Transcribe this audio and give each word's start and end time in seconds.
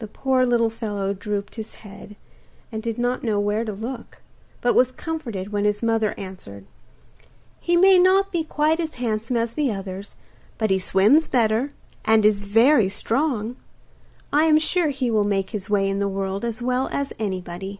The 0.00 0.08
poor 0.08 0.44
little 0.44 0.70
fellow 0.70 1.14
drooped 1.14 1.54
his 1.54 1.76
head, 1.86 2.16
and 2.72 2.82
did 2.82 2.98
not 2.98 3.22
know 3.22 3.38
where 3.38 3.64
to 3.64 3.72
look, 3.72 4.20
but 4.60 4.74
was 4.74 4.90
comforted 4.90 5.52
when 5.52 5.64
his 5.64 5.84
mother 5.84 6.18
answered: 6.18 6.66
'He 7.60 7.76
may 7.76 7.96
not 7.96 8.32
be 8.32 8.42
quite 8.42 8.80
as 8.80 8.94
handsome 8.94 9.36
as 9.36 9.52
the 9.54 9.70
others, 9.70 10.16
but 10.58 10.70
he 10.70 10.80
swims 10.80 11.28
better, 11.28 11.70
and 12.04 12.26
is 12.26 12.42
very 12.42 12.88
strong; 12.88 13.54
I 14.32 14.46
am 14.46 14.58
sure 14.58 14.88
he 14.88 15.12
will 15.12 15.22
make 15.22 15.50
his 15.50 15.70
way 15.70 15.88
in 15.88 16.00
the 16.00 16.08
world 16.08 16.44
as 16.44 16.60
well 16.60 16.88
as 16.90 17.12
anybody. 17.20 17.78